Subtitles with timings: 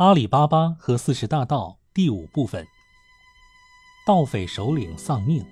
[0.00, 2.66] 阿里巴巴和四十大盗第五部分。
[4.06, 5.44] 盗匪首领丧命。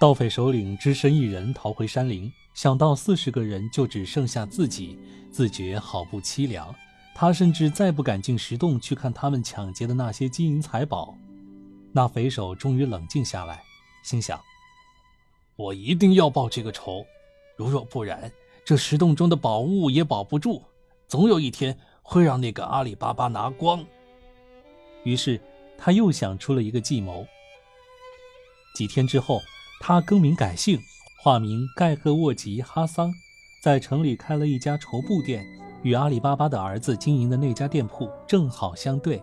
[0.00, 4.98] 盗匪首领只身一人逃回山林，想到四十个人就只剩下自己，
[5.30, 6.74] 自觉好不凄凉。
[7.14, 11.14] 他甚至再不敢进石洞去看他们抢劫的那些金银财宝。
[11.92, 13.62] 那匪首终于冷静下来，
[14.02, 14.40] 心想：
[15.56, 17.04] 我一定要报这个仇，
[17.58, 18.32] 如若不然，
[18.64, 20.62] 这石洞中的宝物也保不住，
[21.06, 21.78] 总有一天
[22.12, 23.84] 会让那个阿里巴巴拿光。
[25.04, 25.40] 于是。
[25.84, 27.26] 他又想出了一个计谋。
[28.72, 29.40] 几天之后，
[29.80, 30.78] 他更名改姓，
[31.20, 33.12] 化名盖赫沃吉哈桑，
[33.64, 35.44] 在城里开了一家绸布店，
[35.82, 39.20] 与阿里巴巴的儿子经营的那家店铺正好相对。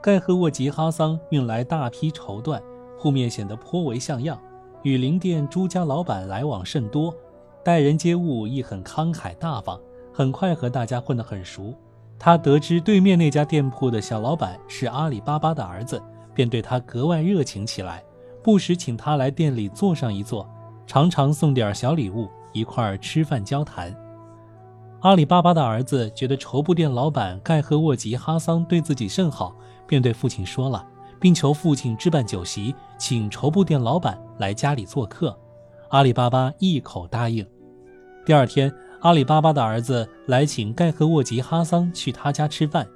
[0.00, 2.62] 盖赫沃吉哈桑运来大批绸缎，
[2.96, 4.40] 铺面显得颇为像样，
[4.84, 7.12] 与林店朱家老板来往甚多，
[7.64, 9.80] 待人接物亦很慷慨大方，
[10.14, 11.74] 很快和大家混得很熟。
[12.18, 16.02] 他得知对面那家店铺的小老板是阿里巴巴的儿子，
[16.34, 18.02] 便对他格外热情起来，
[18.42, 20.48] 不时请他来店里坐上一坐，
[20.86, 23.94] 常常送点小礼物，一块吃饭交谈。
[25.00, 29.54] 阿里巴巴的儿子觉得绸布店老板盖赫沃吉哈桑对自己甚好，
[29.86, 30.84] 便对父亲说了，
[31.20, 35.38] 并求父亲置办酒席，请绸布店老板来家里做客。
[35.90, 37.46] 阿里巴巴一口答应。
[38.24, 38.72] 第二天。
[39.00, 42.86] 阿里巴巴的儿子来请盖赫沃吉哈桑去他家吃饭。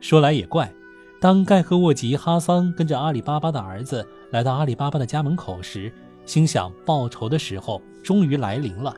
[0.00, 0.72] 说来也怪，
[1.20, 5.92] 当盖赫沃吉哈桑跟着阿里巴巴的儿子来到阿里巴巴的家门口时，
[6.26, 8.94] 心想报仇的时候终于来临了，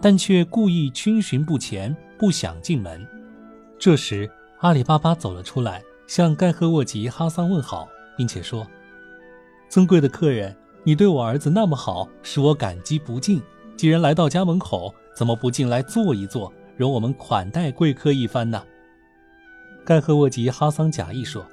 [0.00, 3.06] 但却故意逡巡不前，不想进门。
[3.78, 8.66] 这时，阿里巴巴走了出来，向盖赫沃吉哈桑问好，并且说
[9.70, 13.40] ：“尊贵的客人，你对我儿子那么好，使我感激不尽。
[13.76, 18.64] 既然来到家门口，”怎么不进来坐一坐，容我们款待贵客一番呢？
[19.84, 21.46] 盖赫沃吉哈桑假意说：“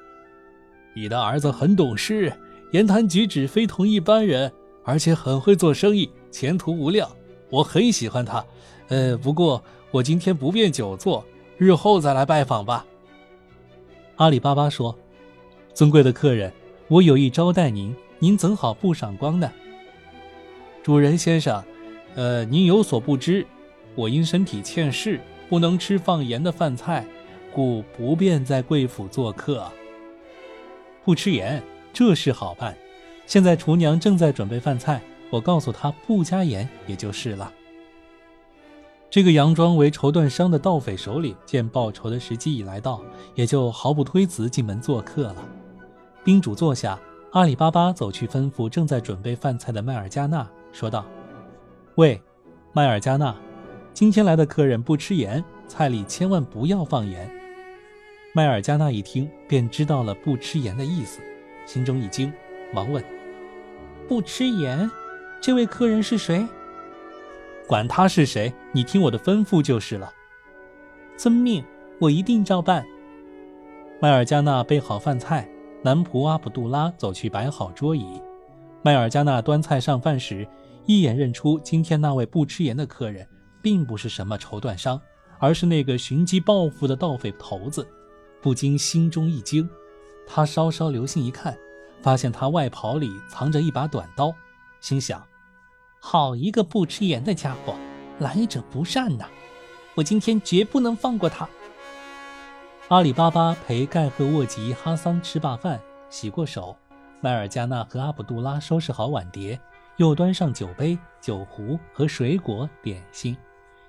[0.96, 2.32] 你的儿子很懂事，
[2.72, 4.50] 言谈举止非同一般人，
[4.86, 7.10] 而且很会做生意，前途无量。
[7.50, 8.42] 我很喜欢他。
[8.88, 9.62] 呃，不过
[9.92, 11.22] 我今天不便久坐，
[11.58, 12.86] 日后再来拜访吧。”
[14.16, 14.98] 阿里巴巴说
[15.76, 16.54] ：“尊贵的客人，
[16.88, 19.52] 我有意招待您，您怎好不赏光呢？”
[20.82, 21.62] 主人先生，
[22.16, 23.46] 呃，您有所不知。
[23.98, 25.20] 我因身体欠事，
[25.50, 27.04] 不能吃放盐的饭菜，
[27.52, 29.68] 故不便在贵府做客。
[31.04, 32.78] 不吃盐，这事好办。
[33.26, 37.52] 现在厨娘正在准备饭菜，我告诉她不加盐也就是了。
[39.10, 43.02] 这个佯装为绸缎商的盗匪首领见报仇的时机已来到，
[43.34, 45.38] 也就毫不推辞进门做客了。
[46.24, 47.00] 宾主坐下，
[47.32, 51.04] 阿里巴巴走去吩咐正在准备饭菜的麦尔加纳，说道
[51.96, 52.22] ：“喂，
[52.74, 53.36] 麦尔加纳。”
[53.98, 57.28] 今天来的客人不吃盐，菜里千万不要放盐。
[58.32, 61.20] 麦尔加纳一听，便知道了不吃盐的意思，
[61.66, 62.32] 心中一惊，
[62.72, 63.04] 忙问
[64.08, 64.88] ：“不吃盐，
[65.42, 66.46] 这位客人是谁
[67.68, 70.14] ？”“管他是谁，你听我的吩咐就是了。
[71.18, 71.66] ”“遵命，
[72.00, 72.86] 我一定照办。”
[74.00, 75.50] 麦尔加纳备好饭菜，
[75.82, 78.22] 男仆阿卜杜拉走去摆好桌椅。
[78.84, 80.48] 麦尔加纳端菜上饭时，
[80.86, 83.28] 一眼认出今天那位不吃盐的客人。
[83.62, 85.00] 并不是什么绸缎商，
[85.40, 87.88] 而是那个寻机报复的盗匪头子，
[88.42, 89.70] 不禁心中一惊。
[90.26, 91.58] 他稍稍留心一看，
[92.02, 94.34] 发现他外袍里藏着一把短刀，
[94.82, 95.26] 心想：
[96.00, 97.76] 好一个不吃盐的家伙，
[98.20, 99.26] 来者不善呐！
[99.96, 101.48] 我今天绝不能放过他。
[102.90, 106.78] 阿里巴巴陪盖赫沃吉哈桑吃罢饭，洗过手，
[107.20, 109.60] 麦尔加纳和阿卜杜拉收拾好碗碟，
[109.98, 113.36] 又端上酒杯、酒壶和水果点心。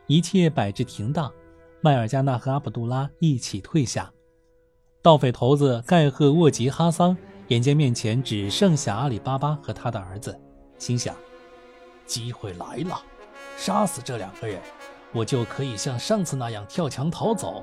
[0.09, 1.31] 一切摆置停当，
[1.83, 4.11] 麦尔加纳和阿卜杜拉一起退下。
[5.03, 7.15] 盗匪头子盖赫沃吉哈桑
[7.49, 10.35] 眼见面前只剩下阿里巴巴和他的儿子，
[10.79, 11.15] 心想：
[12.07, 12.99] 机会来了，
[13.59, 14.59] 杀死这两个人，
[15.13, 17.63] 我就可以像上次那样跳墙逃走。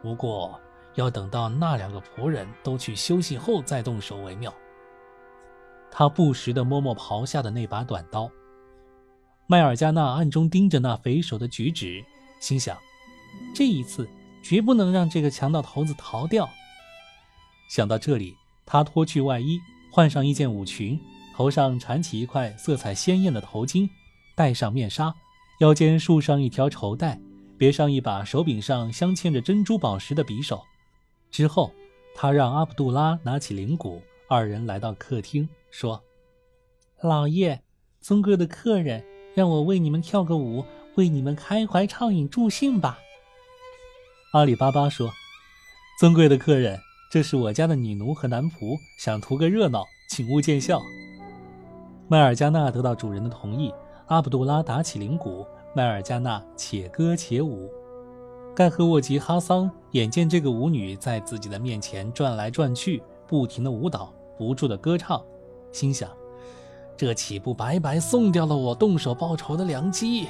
[0.00, 0.60] 不过
[0.94, 4.54] 要等到那两个仆人都去休息后再动手为妙。
[5.90, 8.30] 他不时地摸摸袍下的那把短刀。
[9.46, 12.02] 麦尔加纳暗中盯着那匪首的举止，
[12.40, 12.78] 心想：
[13.54, 14.08] 这一次
[14.42, 16.48] 绝不能让这个强盗头子逃掉。
[17.68, 18.34] 想到这里，
[18.64, 19.58] 他脱去外衣，
[19.90, 20.98] 换上一件舞裙，
[21.34, 23.88] 头上缠起一块色彩鲜艳的头巾，
[24.34, 25.14] 戴上面纱，
[25.60, 27.20] 腰间束上一条绸带，
[27.58, 30.62] 别上一把手柄上镶嵌着珍珠宝石的匕首。
[31.30, 31.72] 之后，
[32.14, 36.02] 他让阿卜杜拉拿起铃鼓，二人来到客厅，说
[37.02, 37.62] ：“老爷，
[38.00, 40.64] 尊贵的客人。”让我为你们跳个舞，
[40.96, 42.98] 为你们开怀畅饮助兴吧。
[44.32, 45.10] 阿里巴巴说
[46.00, 46.78] ：“尊贵的客人，
[47.10, 50.80] 这是我家的女奴和男仆，想图个热闹，请勿见笑。
[52.08, 53.72] 麦尔加纳得到主人的同意，
[54.06, 57.70] 阿卜杜拉打起铃鼓，麦尔加纳且歌且舞。
[58.54, 65.24] 盖赫沃吉哈桑眼见这个舞女在自己的面前转来转去，不停的舞蹈，不住的歌唱，
[65.72, 66.10] 心想：
[66.96, 70.28] 这岂不白白送掉了我动手报仇的良机？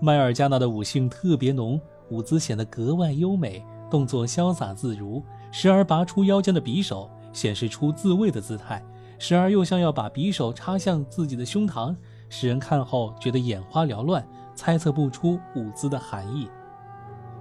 [0.00, 1.80] 麦尔加纳的舞性特别浓，
[2.10, 8.84] 舞姿显得格外优美，动作潇洒自如，时而拔出腰间的匕首，显示出自卫的姿态。
[9.18, 11.96] 时而又像要把匕首插向自己的胸膛，
[12.28, 14.22] 使人看后觉得眼花缭乱，
[14.54, 16.46] 猜测不出舞姿的含义。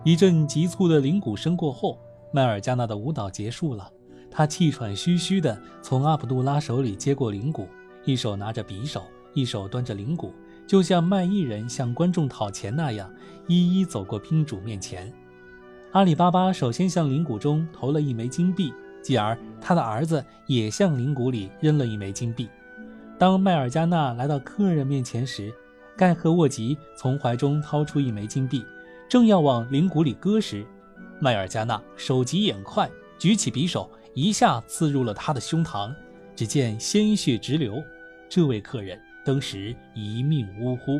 [0.05, 1.99] 一阵急促的铃鼓声过后，
[2.31, 3.91] 麦尔加纳的舞蹈结束了。
[4.37, 7.69] 他气喘吁吁地从阿卜杜拉手里接过灵骨，
[8.03, 10.33] 一手拿着匕首，一手端着灵骨，
[10.67, 13.09] 就像卖艺人向观众讨钱那样，
[13.47, 15.09] 一一走过宾主面前。
[15.93, 18.73] 阿里巴巴首先向灵骨中投了一枚金币。
[19.01, 22.49] 继而，他的儿子也向灵骨里扔了一枚金币。
[23.17, 25.53] 当麦尔加纳来到客人面前时，
[25.95, 28.65] 盖赫沃吉从怀中掏出一枚金币，
[29.07, 30.65] 正要往灵骨里搁时，
[31.21, 35.93] 麦尔加纳手疾眼快，举起匕首，一下刺入了他的胸膛，
[36.35, 37.83] 只见鲜血直流。
[38.29, 40.99] 这位客人当时一命呜呼。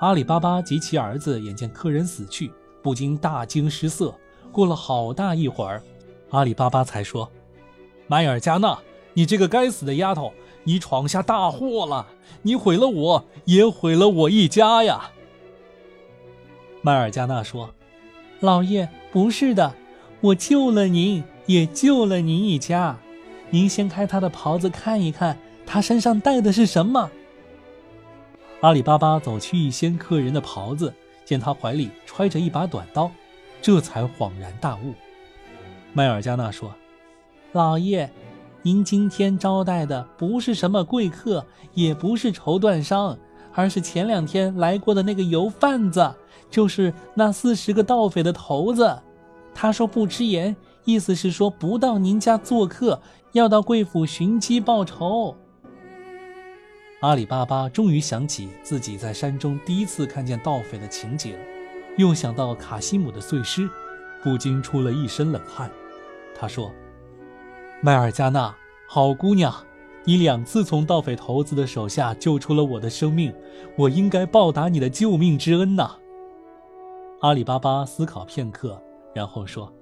[0.00, 2.50] 阿里巴巴及其儿子眼见客人死去，
[2.82, 4.14] 不禁大惊失色。
[4.50, 5.82] 过了好大一会儿。
[6.30, 7.30] 阿里巴巴才说
[8.08, 8.78] ：“麦尔加纳，
[9.12, 10.32] 你这个该死的丫头，
[10.64, 12.06] 你闯下大祸了！
[12.40, 15.10] 你毁了我，也毁了我一家呀！”
[16.80, 17.70] 麦尔加纳说
[18.40, 19.74] ：“老爷，不是的，
[20.20, 22.96] 我救了您，也救了您一家。
[23.50, 27.10] 您掀开他的袍子看一看，他身上带的是什么？”
[28.62, 30.92] 阿里巴巴走去一掀客人的袍子，
[31.24, 33.10] 见他怀里揣着一把短刀，
[33.62, 34.94] 这才恍然大悟。
[35.92, 36.74] 麦尔加纳说
[37.52, 38.10] ：“老爷，
[38.62, 43.16] 您今天招待的不是什么贵客，也不是绸缎商，
[43.54, 46.12] 而是前两天来过的那个油贩子，
[46.50, 48.98] 就是那四十个盗匪的头子。
[49.54, 50.54] 他说不吃盐，
[50.86, 53.02] 意思是说不到您家做客，
[53.32, 55.36] 要到贵府寻机报仇。”
[57.00, 61.36] 阿里巴巴终于想起自己在山中第一次看见盗匪的情景，
[61.98, 63.68] 又想到卡西姆的碎尸，
[64.22, 65.70] 不禁出了一身冷汗。
[66.34, 66.72] 他说
[67.82, 68.54] ：“麦尔加纳，
[68.88, 69.54] 好姑娘，
[70.04, 73.34] 你两次从盗匪头子的手下救出了我的生命，
[73.76, 75.96] 我应该报答你的救命之恩呐。”
[77.20, 78.80] 阿里巴巴思考片刻，
[79.14, 79.72] 然后说：“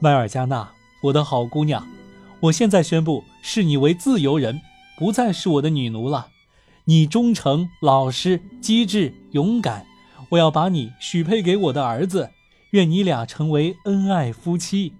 [0.00, 0.72] 麦尔加纳，
[1.02, 1.84] 我的好姑娘，
[2.38, 4.60] 我现在宣布视你为自由人，
[4.96, 6.28] 不再是我的女奴了。
[6.84, 9.84] 你忠诚、老实、机智、勇敢，
[10.28, 12.30] 我要把你许配给我的儿子，
[12.70, 14.92] 愿你俩成为恩爱夫妻。”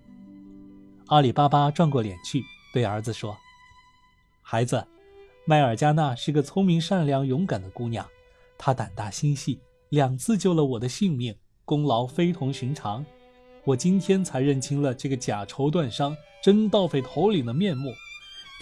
[1.06, 2.42] 阿里巴巴转过脸去，
[2.72, 3.36] 对儿子说
[4.42, 4.84] ：“孩子，
[5.44, 8.04] 麦尔加纳是个聪明、善良、勇敢的姑娘，
[8.58, 9.60] 她胆大心细，
[9.90, 13.06] 两次救了我的性命，功劳非同寻常。
[13.68, 17.92] 我今天才认清了这个假绸缎商、真盗匪头领的面目，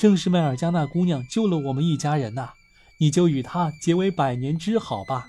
[0.01, 2.49] 正是麦尔加纳姑娘救了我们一家人呐！
[2.99, 5.29] 你就与她结为百年之好吧。”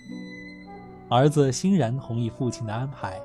[1.11, 3.21] 儿子欣然同意父亲的安排，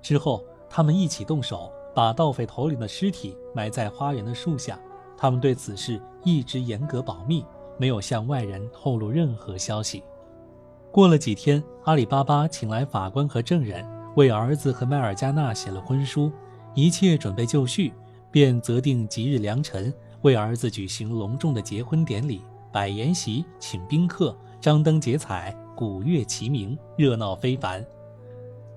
[0.00, 1.70] 之后他们一起动手。
[1.94, 4.80] 把盗匪头领的尸体埋在花园的树下，
[5.14, 7.44] 他们对此事一直严格保密，
[7.76, 10.02] 没有向外人透露任何消息。
[10.90, 16.30] 过了几天，阿里巴巴请来法官和证人，为儿子和麦尔加纳写了婚书，
[16.74, 17.92] 一切准备就绪，
[18.30, 19.92] 便择定吉日良辰，
[20.22, 27.84] 为儿子举行隆重的结婚典礼，摆筵席，请宾客，张灯结彩，鼓乐齐鸣，热闹非凡。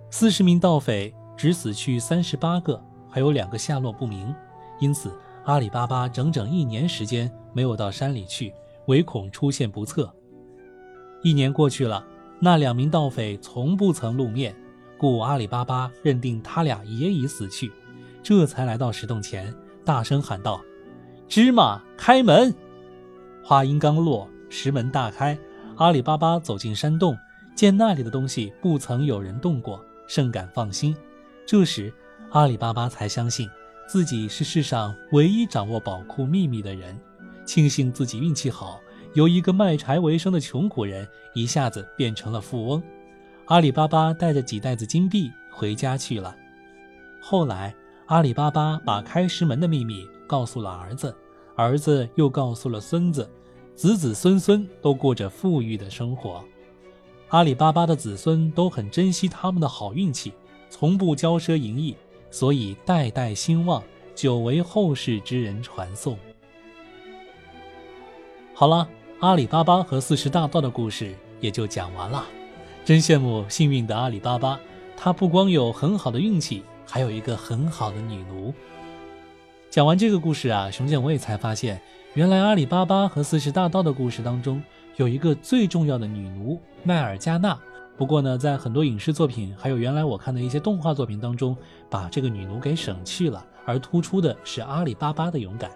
[0.09, 2.81] 四十名盗匪只死去三十八个。
[3.07, 4.35] 还有两个下落不明，
[4.77, 5.09] 因此
[5.45, 8.53] 阿里巴巴整整一年时间没有到山里去，
[8.87, 10.13] 唯恐出现不测。
[11.23, 12.05] 一年过去了，
[12.41, 14.53] 那两名盗匪从不曾露面，
[15.05, 17.71] 故阿里巴巴认定他俩也已死去，
[18.23, 20.59] 这才来到石洞前，大声喊道
[21.29, 22.51] ：“芝麻，开门！”
[23.45, 25.37] 话音刚落，石门大开，
[25.75, 27.15] 阿里巴巴走进山洞，
[27.55, 30.97] 见那里的东西不曾有人动过，甚感放心。
[31.45, 31.93] 这时。
[32.31, 33.47] 阿里巴巴才相信
[33.87, 36.99] 自己是世上唯一掌握宝库秘密的人，
[37.45, 38.79] 庆幸自己运气好，
[39.13, 42.81] 由一个卖柴为生的穷苦人一下子变成了富翁。
[43.47, 46.35] 阿里巴巴带着几袋子金币回家去了。
[47.21, 47.75] 后来，
[48.07, 51.15] 阿里巴巴把开石门的秘密告诉了儿子，
[51.55, 53.29] 儿子又告诉了孙子，
[53.75, 56.43] 子子孙孙都过着富裕的生活。
[57.29, 60.33] 阿里巴巴的子孙都很珍惜他们的好运气，
[60.69, 61.95] 从不骄奢淫逸。
[62.31, 63.81] 所以代代兴旺，
[64.13, 66.17] 久为后世之人传颂。
[68.55, 72.25] 好了，阿里巴巴和四十大盗的故事也就讲完了。
[72.85, 74.59] 真羡慕幸运的阿里巴巴，
[74.95, 78.53] 他不光有很好的运气，还有一个很好的女奴。
[79.71, 81.81] 讲完这个故事啊，熊建我也才发现，
[82.13, 84.61] 原来阿里巴巴和四十大盗的故事当中，
[84.97, 87.57] 有一个最重要的女奴麦尔加纳。
[87.97, 91.57] 不过呢，在很多影视作品，还有原来我看的一些动画作品当中，
[91.89, 95.71] 把这个女奴给省去了，而突出的是阿里巴巴的勇敢。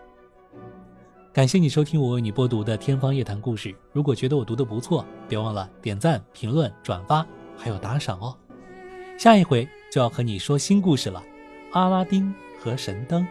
[1.31, 3.74] 感谢你收听我为你播读的《天方夜谭》故事。
[3.93, 7.24] 如果觉得我读的不错，别忘了点赞、评论、转发，
[7.55, 8.36] 还有打赏哦。
[9.15, 11.24] 下一回就要和你说新故事了，
[11.79, 13.21] 《阿拉丁和神灯》。